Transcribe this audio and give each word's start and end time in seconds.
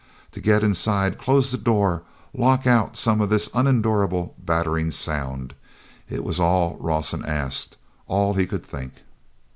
To 0.31 0.41
get 0.41 0.63
inside, 0.63 1.19
close 1.19 1.51
the 1.51 1.59
door, 1.59 2.01
lock 2.33 2.65
out 2.65 2.97
some 2.97 3.21
of 3.21 3.29
this 3.29 3.51
unendurable, 3.53 4.33
battering 4.39 4.89
sound—it 4.89 6.23
was 6.23 6.39
all 6.39 6.75
Rawson 6.79 7.23
asked, 7.23 7.77
all 8.07 8.33
he 8.33 8.47
could 8.47 8.65
think. 8.65 8.93